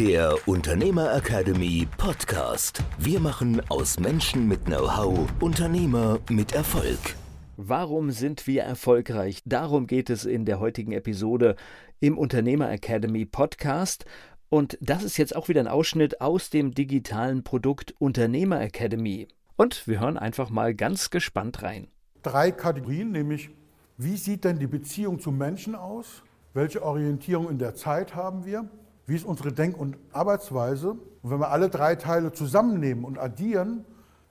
[0.00, 2.82] der Unternehmer Academy Podcast.
[2.98, 7.16] Wir machen aus Menschen mit Know-how Unternehmer mit Erfolg.
[7.58, 9.42] Warum sind wir erfolgreich?
[9.44, 11.54] Darum geht es in der heutigen Episode
[12.00, 14.06] im Unternehmer Academy Podcast.
[14.48, 19.28] Und das ist jetzt auch wieder ein Ausschnitt aus dem digitalen Produkt Unternehmer Academy.
[19.56, 21.88] Und wir hören einfach mal ganz gespannt rein.
[22.22, 23.50] Drei Kategorien, nämlich
[23.98, 26.22] wie sieht denn die Beziehung zum Menschen aus?
[26.54, 28.66] Welche Orientierung in der Zeit haben wir?
[29.10, 30.90] Wie ist unsere Denk- und Arbeitsweise?
[30.90, 33.84] Und wenn wir alle drei Teile zusammennehmen und addieren,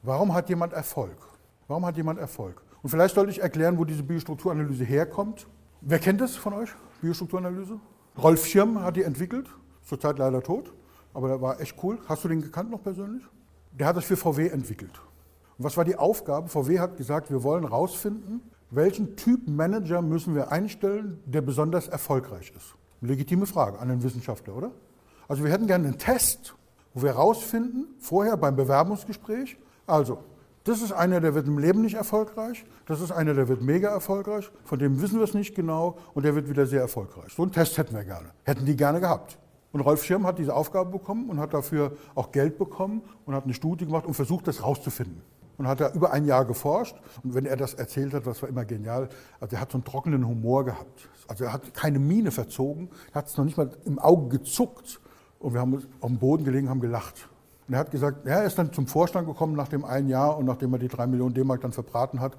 [0.03, 1.17] warum hat jemand Erfolg?
[1.67, 2.61] Warum hat jemand Erfolg?
[2.81, 5.47] Und vielleicht sollte ich erklären, wo diese Biostrukturanalyse herkommt.
[5.81, 6.69] Wer kennt das von euch,
[7.01, 7.77] Biostrukturanalyse?
[8.23, 9.49] Rolf Schirm hat die entwickelt,
[9.83, 10.71] zurzeit leider tot,
[11.13, 11.97] aber der war echt cool.
[12.07, 13.23] Hast du den gekannt noch persönlich?
[13.77, 14.93] Der hat das für VW entwickelt.
[15.57, 16.47] Und was war die Aufgabe?
[16.47, 18.39] VW hat gesagt, wir wollen herausfinden,
[18.69, 22.75] welchen Typ Manager müssen wir einstellen, der besonders erfolgreich ist.
[23.01, 24.71] Legitime Frage an den Wissenschaftler, oder?
[25.27, 26.55] Also wir hätten gerne einen Test,
[26.93, 30.19] wo wir herausfinden, vorher beim Bewerbungsgespräch, also
[30.63, 33.89] das ist einer, der wird im Leben nicht erfolgreich, das ist einer, der wird mega
[33.89, 37.33] erfolgreich, von dem wissen wir es nicht genau und der wird wieder sehr erfolgreich.
[37.33, 39.37] So einen Test hätten wir gerne, hätten die gerne gehabt.
[39.71, 43.43] Und Rolf Schirm hat diese Aufgabe bekommen und hat dafür auch Geld bekommen und hat
[43.43, 45.21] eine Studie gemacht und versucht, das rauszufinden.
[45.59, 46.95] Und hat da über ein Jahr geforscht.
[47.21, 49.09] Und wenn er das erzählt hat, das war immer genial,
[49.41, 51.09] also er hat so einen trockenen Humor gehabt.
[51.27, 55.01] Also er hat keine Miene verzogen, er hat es noch nicht mal im Auge gezuckt.
[55.37, 57.27] Und wir haben auf dem Boden gelegen, haben gelacht.
[57.67, 60.45] Und er hat gesagt, er ist dann zum Vorstand gekommen nach dem einen Jahr und
[60.45, 62.37] nachdem er die drei Millionen D-Mark dann verbraten hat.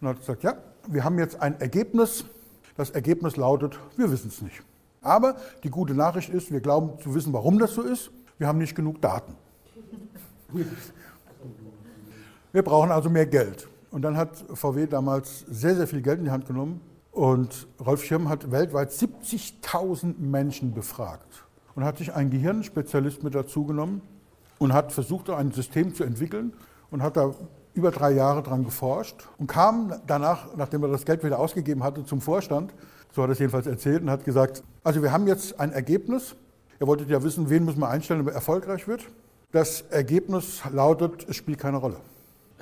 [0.00, 0.56] Und hat gesagt, ja,
[0.88, 2.24] wir haben jetzt ein Ergebnis.
[2.76, 4.60] Das Ergebnis lautet, wir wissen es nicht.
[5.02, 8.10] Aber die gute Nachricht ist, wir glauben zu wissen, warum das so ist.
[8.38, 9.34] Wir haben nicht genug Daten.
[12.56, 13.68] Wir brauchen also mehr Geld.
[13.90, 16.80] Und dann hat VW damals sehr, sehr viel Geld in die Hand genommen.
[17.12, 23.66] Und Rolf Schirm hat weltweit 70.000 Menschen befragt und hat sich einen Gehirnspezialist mit dazu
[23.66, 24.00] genommen
[24.58, 26.54] und hat versucht, ein System zu entwickeln
[26.90, 27.34] und hat da
[27.74, 32.06] über drei Jahre dran geforscht und kam danach, nachdem er das Geld wieder ausgegeben hatte,
[32.06, 32.72] zum Vorstand,
[33.12, 36.36] so hat er es jedenfalls erzählt, und hat gesagt, also wir haben jetzt ein Ergebnis.
[36.80, 39.04] Ihr wolltet ja wissen, wen muss man einstellen, damit er erfolgreich wird.
[39.52, 41.98] Das Ergebnis lautet, es spielt keine Rolle.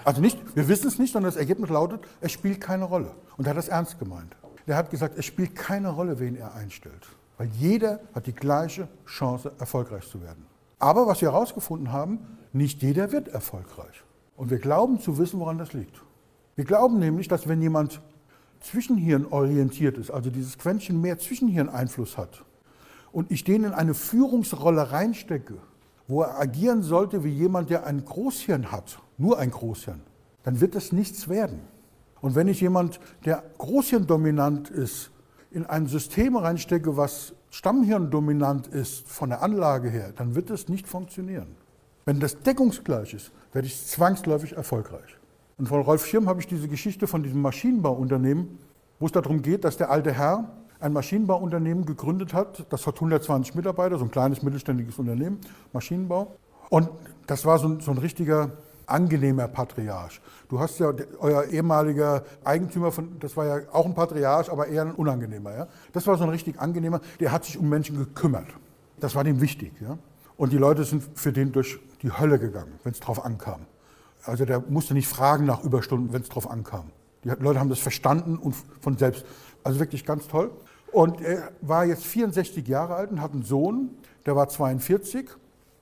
[0.04, 3.15] Also nicht, wir wissen es nicht, sondern das Ergebnis lautet, es spielt keine Rolle.
[3.37, 4.37] Und er hat das ernst gemeint.
[4.66, 7.06] Er hat gesagt, es spielt keine Rolle, wen er einstellt.
[7.37, 10.47] Weil jeder hat die gleiche Chance, erfolgreich zu werden.
[10.78, 12.20] Aber was wir herausgefunden haben,
[12.53, 14.04] nicht jeder wird erfolgreich.
[14.37, 16.03] Und wir glauben zu wissen, woran das liegt.
[16.56, 18.00] Wir glauben nämlich, dass wenn jemand
[18.60, 22.44] Zwischenhirn orientiert ist, also dieses Quäntchen mehr Zwischenhirn-Einfluss hat,
[23.12, 25.59] und ich den in eine Führungsrolle reinstecke,
[26.06, 30.00] wo er agieren sollte wie jemand, der ein Großhirn hat, nur ein Großhirn,
[30.42, 31.60] dann wird es nichts werden.
[32.20, 35.10] Und wenn ich jemand, der Großhirndominant ist,
[35.50, 40.88] in ein System reinstecke, was stammhirndominant ist von der Anlage her, dann wird es nicht
[40.88, 41.54] funktionieren.
[42.04, 45.19] Wenn das deckungsgleich ist, werde ich zwangsläufig erfolgreich.
[45.56, 48.59] Und von Rolf Schirm habe ich diese Geschichte von diesem Maschinenbauunternehmen,
[48.98, 50.50] wo es darum geht, dass der alte Herr
[50.84, 52.67] ein Maschinenbauunternehmen gegründet hat.
[52.69, 55.41] Das hat 120 Mitarbeiter, so ein kleines mittelständiges Unternehmen,
[55.72, 56.37] Maschinenbau.
[56.69, 56.91] Und
[57.27, 58.50] das war so ein, so ein richtiger
[58.87, 60.21] angenehmer Patriarch.
[60.50, 64.83] Du hast ja, euer ehemaliger Eigentümer, von, das war ja auch ein Patriarch, aber eher
[64.83, 65.56] ein unangenehmer.
[65.56, 65.69] Ja?
[65.95, 68.49] Das war so ein richtig angenehmer, der hat sich um Menschen gekümmert.
[69.01, 69.72] Das war dem wichtig.
[69.81, 69.97] Ja?
[70.37, 73.61] Und die Leute sind für den durch die Hölle gegangen, wenn es drauf ankam.
[74.25, 76.91] Also der musste nicht fragen nach Überstunden, wenn es drauf ankam.
[77.25, 79.25] Die Leute haben das verstanden und von selbst.
[79.62, 80.51] Also wirklich ganz toll.
[80.94, 83.91] Und er war jetzt 64 Jahre alt und hat einen Sohn,
[84.27, 85.28] der war 42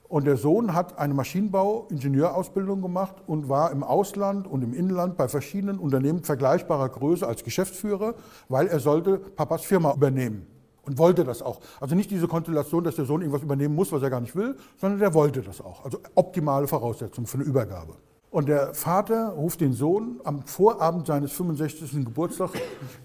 [0.09, 5.27] und der Sohn hat eine Maschinenbau-Ingenieurausbildung gemacht und war im Ausland und im Inland bei
[5.27, 8.15] verschiedenen Unternehmen vergleichbarer Größe als Geschäftsführer,
[8.49, 10.47] weil er sollte Papas Firma übernehmen
[10.81, 11.59] und wollte das auch.
[11.79, 14.57] Also nicht diese Konstellation, dass der Sohn irgendwas übernehmen muss, was er gar nicht will,
[14.77, 15.85] sondern der wollte das auch.
[15.85, 17.93] Also optimale Voraussetzungen für eine Übergabe.
[18.33, 22.03] Und der Vater ruft den Sohn am Vorabend seines 65.
[22.03, 22.53] Geburtstags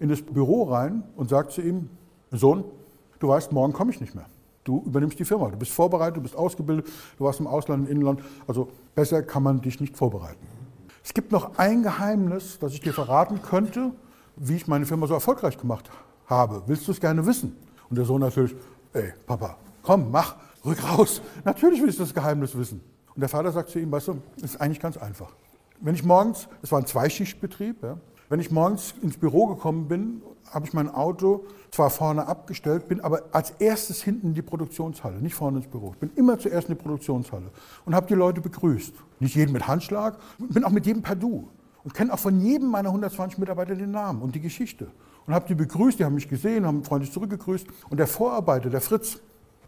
[0.00, 1.90] in das Büro rein und sagt zu ihm,
[2.30, 2.64] Sohn,
[3.18, 4.24] du weißt, morgen komme ich nicht mehr.
[4.64, 5.50] Du übernimmst die Firma.
[5.50, 6.86] Du bist vorbereitet, du bist ausgebildet,
[7.18, 8.22] du warst im Ausland, im Inland.
[8.46, 10.46] Also besser kann man dich nicht vorbereiten.
[11.04, 13.92] Es gibt noch ein Geheimnis, das ich dir verraten könnte,
[14.36, 15.90] wie ich meine Firma so erfolgreich gemacht
[16.24, 16.62] habe.
[16.64, 17.54] Willst du es gerne wissen?
[17.90, 18.56] Und der Sohn natürlich,
[18.94, 21.20] Ey, Papa, komm, mach, rück raus.
[21.44, 22.80] Natürlich will ich das Geheimnis wissen.
[23.18, 25.32] Und der Vater sagt zu ihm, weißt du, das ist eigentlich ganz einfach.
[25.80, 27.98] Wenn ich morgens, es war ein Zweischichtbetrieb, ja,
[28.28, 30.22] wenn ich morgens ins Büro gekommen bin,
[30.52, 35.16] habe ich mein Auto zwar vorne abgestellt, bin aber als erstes hinten in die Produktionshalle,
[35.16, 35.90] nicht vorne ins Büro.
[35.94, 37.50] Ich bin immer zuerst in die Produktionshalle
[37.84, 38.94] und habe die Leute begrüßt.
[39.18, 41.48] Nicht jeden mit Handschlag, bin auch mit jedem per Du.
[41.82, 44.92] Und kenne auch von jedem meiner 120 Mitarbeiter den Namen und die Geschichte.
[45.26, 47.66] Und habe die begrüßt, die haben mich gesehen, haben freundlich zurückgegrüßt.
[47.90, 49.18] Und der Vorarbeiter, der Fritz,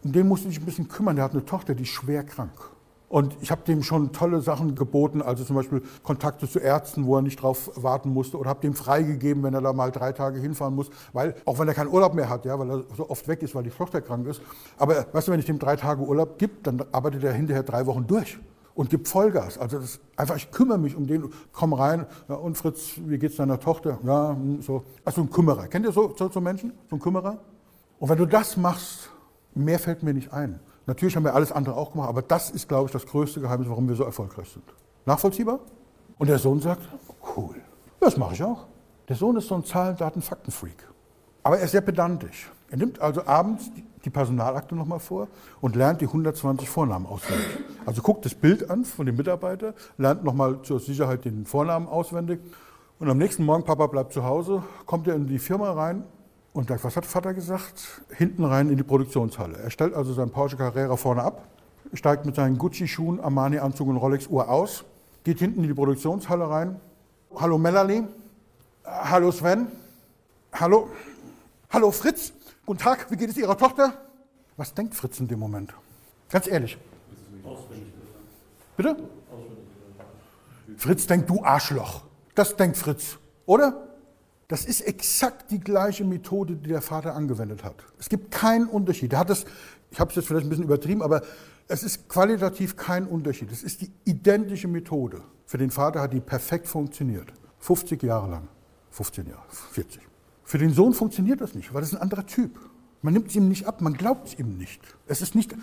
[0.05, 2.71] um den musste ich ein bisschen kümmern, der hat eine Tochter, die ist schwer krank.
[3.11, 7.17] Und ich habe dem schon tolle Sachen geboten, also zum Beispiel Kontakte zu Ärzten, wo
[7.17, 10.39] er nicht drauf warten musste, oder habe dem freigegeben, wenn er da mal drei Tage
[10.39, 13.27] hinfahren muss, weil auch wenn er keinen Urlaub mehr hat, ja, weil er so oft
[13.27, 14.41] weg ist, weil die Tochter krank ist.
[14.77, 17.85] Aber weißt du, wenn ich dem drei Tage Urlaub gebe, dann arbeitet er hinterher drei
[17.85, 18.39] Wochen durch
[18.75, 19.57] und gibt Vollgas.
[19.57, 23.35] Also das einfach, ich kümmere mich um den, komm rein, ja, und Fritz, wie geht's
[23.35, 23.99] deiner Tochter?
[24.05, 24.85] Ja, hm, so.
[25.03, 25.67] Also ein Kümmerer.
[25.67, 26.71] Kennt ihr so, so, so Menschen?
[26.89, 27.39] So ein Kümmerer?
[27.99, 29.09] Und wenn du das machst,
[29.53, 30.61] mehr fällt mir nicht ein.
[30.91, 33.69] Natürlich haben wir alles andere auch gemacht, aber das ist, glaube ich, das größte Geheimnis,
[33.69, 34.65] warum wir so erfolgreich sind.
[35.05, 35.61] Nachvollziehbar?
[36.17, 36.81] Und der Sohn sagt,
[37.37, 37.55] cool,
[38.01, 38.65] das mache ich auch.
[39.07, 40.85] Der Sohn ist so ein Zahlen, Daten, Fakten-Freak.
[41.43, 42.51] Aber er ist sehr pedantisch.
[42.69, 43.71] Er nimmt also abends
[44.03, 45.29] die Personalakte nochmal vor
[45.61, 47.47] und lernt die 120 Vornamen auswendig.
[47.85, 52.41] Also guckt das Bild an von dem Mitarbeiter, lernt nochmal zur Sicherheit den Vornamen auswendig.
[52.99, 56.03] Und am nächsten Morgen, Papa bleibt zu Hause, kommt er in die Firma rein
[56.53, 58.01] und sagt, was hat Vater gesagt?
[58.09, 59.57] Hinten rein in die Produktionshalle.
[59.57, 61.47] Er stellt also seinen Porsche Carrera vorne ab,
[61.93, 64.83] steigt mit seinen Gucci-Schuhen, Armani-Anzug und Rolex-Uhr aus,
[65.23, 66.79] geht hinten in die Produktionshalle rein.
[67.35, 68.03] Hallo Melanie.
[68.83, 69.67] Hallo Sven.
[70.53, 70.89] Hallo.
[71.69, 72.33] Hallo Fritz.
[72.65, 73.93] Guten Tag, wie geht es Ihrer Tochter?
[74.57, 75.73] Was denkt Fritz in dem Moment?
[76.29, 76.77] Ganz ehrlich.
[78.75, 78.97] Bitte?
[80.77, 82.01] Fritz denkt, du Arschloch.
[82.35, 83.90] Das denkt Fritz, oder?
[84.51, 87.75] Das ist exakt die gleiche Methode, die der Vater angewendet hat.
[87.97, 89.13] Es gibt keinen Unterschied.
[89.13, 89.45] Er hat das,
[89.91, 91.21] ich habe es jetzt vielleicht ein bisschen übertrieben, aber
[91.69, 93.49] es ist qualitativ kein Unterschied.
[93.49, 95.21] Es ist die identische Methode.
[95.45, 97.31] Für den Vater hat die perfekt funktioniert.
[97.59, 98.49] 50 Jahre lang.
[98.89, 100.01] 15 Jahre, 40.
[100.43, 102.59] Für den Sohn funktioniert das nicht, weil das ist ein anderer Typ.
[103.01, 104.81] Man nimmt es ihm nicht ab, man glaubt es ihm nicht.
[105.07, 105.55] Es ist nicht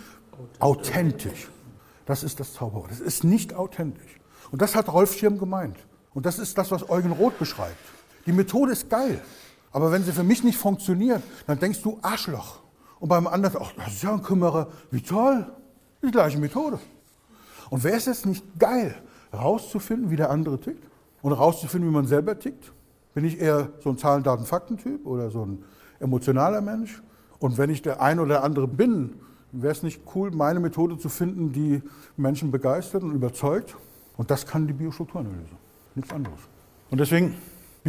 [0.57, 1.47] authentisch.
[2.07, 2.89] Das ist das Zauberwort.
[2.89, 4.19] Es ist nicht authentisch.
[4.49, 5.77] Und das hat Rolf Schirm gemeint.
[6.15, 7.98] Und das ist das, was Eugen Roth beschreibt.
[8.29, 9.19] Die Methode ist geil.
[9.71, 12.59] Aber wenn sie für mich nicht funktioniert, dann denkst du Arschloch.
[12.99, 15.47] Und beim anderen, ach, das ist ja ein Kümmerer, wie toll.
[16.03, 16.77] Die gleiche Methode.
[17.71, 18.93] Und wäre es jetzt nicht geil,
[19.33, 20.87] rauszufinden, wie der andere tickt?
[21.23, 22.71] Und rauszufinden, wie man selber tickt?
[23.15, 25.63] Bin ich eher so ein Zahlen, Daten, Fakten-Typ oder so ein
[25.99, 27.01] emotionaler Mensch?
[27.39, 29.15] Und wenn ich der eine oder andere bin,
[29.51, 31.81] wäre es nicht cool, meine Methode zu finden, die
[32.15, 33.75] Menschen begeistert und überzeugt?
[34.17, 35.55] Und das kann die Biostrukturanalyse.
[35.95, 36.39] Nichts anderes.
[36.91, 37.33] Und deswegen,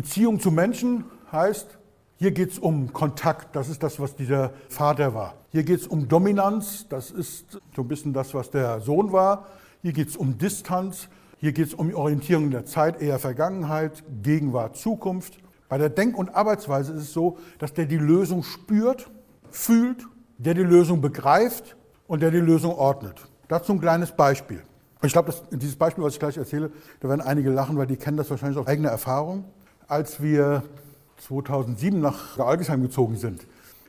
[0.00, 1.76] Beziehung zu Menschen heißt,
[2.16, 5.34] hier geht es um Kontakt, das ist das, was dieser Vater war.
[5.50, 9.48] Hier geht es um Dominanz, das ist so ein bisschen das, was der Sohn war.
[9.82, 14.78] Hier geht es um Distanz, hier geht es um Orientierung der Zeit, eher Vergangenheit, Gegenwart,
[14.78, 15.36] Zukunft.
[15.68, 19.10] Bei der Denk- und Arbeitsweise ist es so, dass der die Lösung spürt,
[19.50, 20.06] fühlt,
[20.38, 21.76] der die Lösung begreift
[22.06, 23.28] und der die Lösung ordnet.
[23.48, 24.62] Dazu ein kleines Beispiel.
[25.02, 26.70] Ich glaube, dieses Beispiel, was ich gleich erzähle,
[27.00, 29.44] da werden einige lachen, weil die kennen das wahrscheinlich aus eigener Erfahrung.
[29.90, 30.62] Als wir
[31.26, 33.46] 2007 nach Algesheim gezogen sind,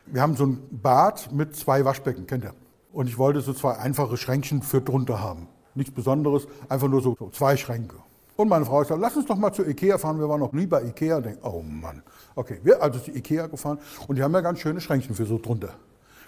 [0.07, 2.53] wir haben so ein Bad mit zwei Waschbecken, kennt ihr?
[2.91, 7.15] Und ich wollte so zwei einfache Schränkchen für drunter haben nichts Besonderes, einfach nur so,
[7.17, 7.95] so zwei Schränke.
[8.35, 10.19] Und meine Frau sagt, lass uns doch mal zu Ikea fahren.
[10.19, 11.21] Wir waren noch nie bei Ikea.
[11.21, 12.01] Denk, oh Mann.
[12.35, 13.77] Okay, wir also zu Ikea gefahren
[14.07, 15.69] und die haben ja ganz schöne Schränkchen für so drunter.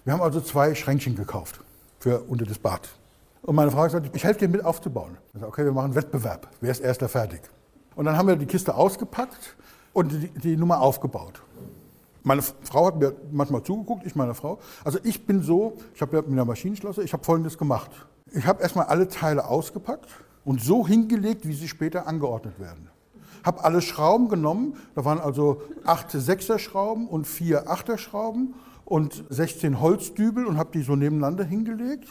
[0.04, 1.62] Wir haben also zwei Schränkchen gekauft
[2.00, 2.90] für unter das Bad.
[3.42, 5.18] Und meine Frau sagt, ich helfe dir mit aufzubauen.
[5.34, 6.48] Ich sage, okay, wir machen einen Wettbewerb.
[6.62, 7.42] Wer ist erster fertig?
[7.96, 9.56] Und dann haben wir die Kiste ausgepackt
[9.94, 11.42] und die, die Nummer aufgebaut.
[12.24, 14.60] Meine Frau hat mir manchmal zugeguckt, ich meine Frau.
[14.84, 17.92] Also ich bin so, ich habe ja mit einer Maschinenschlosse, ich habe Folgendes gemacht.
[18.32, 20.08] Ich habe erstmal alle Teile ausgepackt
[20.46, 22.90] und so hingelegt, wie sie später angeordnet werden.
[23.44, 28.54] Habe alle Schrauben genommen, da waren also acht Sechser-Schrauben und vier Achter-Schrauben
[28.86, 32.08] und 16 Holzdübel und habe die so nebeneinander hingelegt,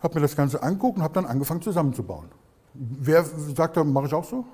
[0.00, 2.28] habe mir das Ganze angeguckt und habe dann angefangen zusammenzubauen.
[2.74, 4.44] Wer sagt, da mache ich auch so?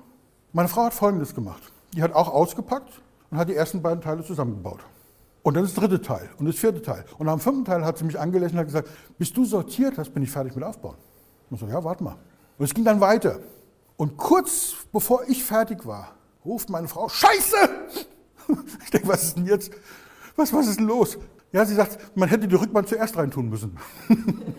[0.57, 1.61] Meine Frau hat Folgendes gemacht.
[1.93, 2.99] Die hat auch ausgepackt
[3.29, 4.79] und hat die ersten beiden Teile zusammengebaut.
[5.43, 7.05] Und dann das dritte Teil und das vierte Teil.
[7.19, 10.15] Und am fünften Teil hat sie mich angelächelt und hat gesagt, bis du sortiert hast,
[10.15, 10.95] bin ich fertig mit Aufbauen.
[11.51, 12.15] Und ich so, ja, warte mal.
[12.57, 13.37] Und es ging dann weiter.
[13.97, 17.55] Und kurz bevor ich fertig war, ruft meine Frau, Scheiße!
[18.83, 19.71] Ich denke, was ist denn jetzt?
[20.37, 21.19] Was, was ist denn los?
[21.51, 23.77] Ja, sie sagt, man hätte die Rückbahn zuerst reintun müssen.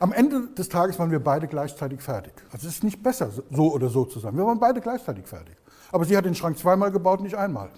[0.00, 2.32] Am Ende des Tages waren wir beide gleichzeitig fertig.
[2.50, 4.36] Also es ist nicht besser, so oder so zu sein.
[4.36, 5.56] Wir waren beide gleichzeitig fertig.
[5.90, 7.68] Aber sie hat den Schrank zweimal gebaut, nicht einmal.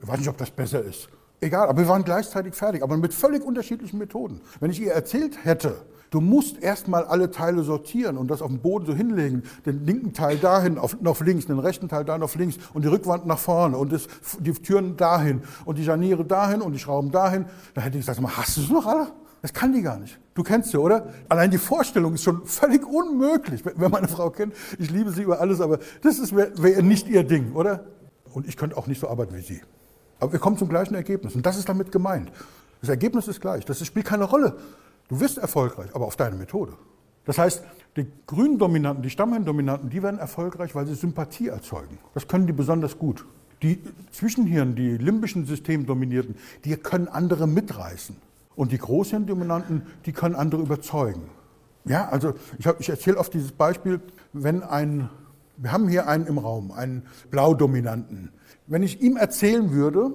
[0.00, 1.08] Ich weiß nicht, ob das besser ist.
[1.40, 4.40] Egal, aber wir waren gleichzeitig fertig, aber mit völlig unterschiedlichen Methoden.
[4.60, 5.74] Wenn ich ihr erzählt hätte,
[6.10, 10.12] du musst erstmal alle Teile sortieren und das auf dem Boden so hinlegen, den linken
[10.12, 13.38] Teil dahin auf, auf links, den rechten Teil da auf links und die Rückwand nach
[13.38, 14.06] vorne und das,
[14.38, 18.20] die Türen dahin und die Scharniere dahin und die Schrauben dahin, dann hätte ich gesagt,
[18.36, 19.08] hast du es noch alle?
[19.42, 20.18] Das kann die gar nicht.
[20.34, 21.12] Du kennst sie, oder?
[21.28, 24.54] Allein die Vorstellung ist schon völlig unmöglich, wenn man eine Frau kennt.
[24.78, 27.84] Ich liebe sie über alles, aber das wäre wär nicht ihr Ding, oder?
[28.32, 29.60] Und ich könnte auch nicht so arbeiten wie sie.
[30.20, 31.34] Aber wir kommen zum gleichen Ergebnis.
[31.34, 32.30] Und das ist damit gemeint.
[32.80, 33.64] Das Ergebnis ist gleich.
[33.64, 34.56] Das spielt keine Rolle.
[35.08, 36.74] Du wirst erfolgreich, aber auf deine Methode.
[37.24, 37.64] Das heißt,
[37.96, 41.98] die grünen Dominanten, die Stammhirndominanten, die werden erfolgreich, weil sie Sympathie erzeugen.
[42.14, 43.26] Das können die besonders gut.
[43.62, 43.82] Die
[44.12, 48.16] Zwischenhirn, die limbischen Systemdominierten, die können andere mitreißen.
[48.54, 51.22] Und die Großhirndominanten, die können andere überzeugen.
[51.84, 54.00] Ja, also ich, ich erzähle oft dieses Beispiel,
[54.32, 55.10] wenn ein,
[55.56, 58.32] wir haben hier einen im Raum, einen Blaudominanten,
[58.66, 60.12] wenn ich ihm erzählen würde,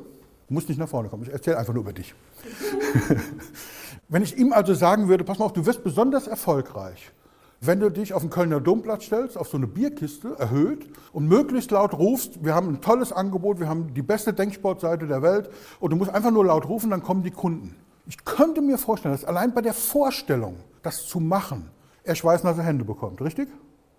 [0.49, 2.15] muss nicht nach vorne kommen, ich erzähle einfach nur über dich.
[4.09, 7.11] Wenn ich ihm also sagen würde, pass mal auf, du wirst besonders erfolgreich,
[7.59, 11.71] wenn du dich auf den Kölner Domplatz stellst, auf so eine Bierkiste erhöht und möglichst
[11.71, 15.89] laut rufst, wir haben ein tolles Angebot, wir haben die beste Denksportseite der Welt und
[15.89, 17.75] du musst einfach nur laut rufen, dann kommen die Kunden.
[18.07, 21.69] Ich könnte mir vorstellen, dass allein bei der Vorstellung, das zu machen,
[22.03, 23.49] er schweißnasse Hände bekommt, richtig?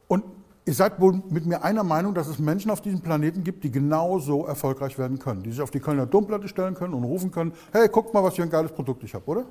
[0.08, 0.24] Und
[0.68, 3.70] Ihr seid wohl mit mir einer Meinung, dass es Menschen auf diesem Planeten gibt, die
[3.70, 7.54] genauso erfolgreich werden können, die sich auf die Kölner Domplatte stellen können und rufen können,
[7.72, 9.46] hey, guckt mal, was für ein geiles Produkt ich habe, oder?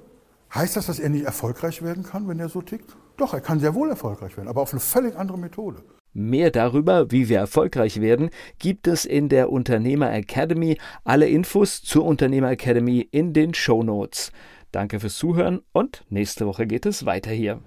[0.53, 2.95] Heißt das, dass er nicht erfolgreich werden kann, wenn er so tickt?
[3.17, 5.81] Doch, er kann sehr wohl erfolgreich werden, aber auf eine völlig andere Methode.
[6.13, 10.77] Mehr darüber, wie wir erfolgreich werden, gibt es in der Unternehmer Academy.
[11.03, 14.31] Alle Infos zur Unternehmer Academy in den Show Notes.
[14.71, 17.61] Danke fürs Zuhören und nächste Woche geht es weiter hier.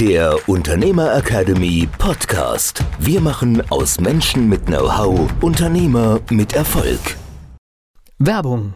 [0.00, 2.82] Der Unternehmer Academy Podcast.
[2.98, 7.16] Wir machen aus Menschen mit Know-how Unternehmer mit Erfolg.
[8.18, 8.74] Werbung.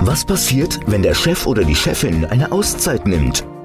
[0.00, 3.44] Was passiert, wenn der Chef oder die Chefin eine Auszeit nimmt?